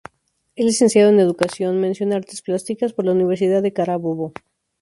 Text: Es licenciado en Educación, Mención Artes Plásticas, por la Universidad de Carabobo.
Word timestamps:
Es 0.55 0.65
licenciado 0.65 1.11
en 1.11 1.19
Educación, 1.19 1.79
Mención 1.79 2.11
Artes 2.11 2.41
Plásticas, 2.41 2.91
por 2.91 3.05
la 3.05 3.11
Universidad 3.11 3.61
de 3.61 3.71
Carabobo. 3.71 4.33